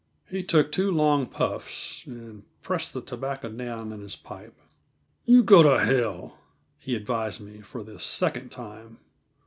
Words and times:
He 0.27 0.41
took 0.41 0.71
two 0.71 0.89
long 0.91 1.27
puffs, 1.27 2.03
and 2.07 2.41
pressed 2.63 2.91
the 2.95 3.03
tobacco 3.03 3.49
down 3.51 3.93
in 3.93 4.01
his 4.01 4.15
pipe. 4.15 4.57
"You 5.25 5.43
go 5.43 5.61
to 5.61 5.79
hell," 5.79 6.39
he 6.79 6.95
advised 6.95 7.39
me 7.39 7.61
for 7.61 7.83
the 7.83 7.99
second 7.99 8.49
time. 8.49 8.97